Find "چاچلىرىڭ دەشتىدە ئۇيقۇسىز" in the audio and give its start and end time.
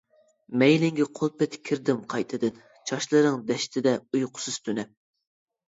2.93-4.61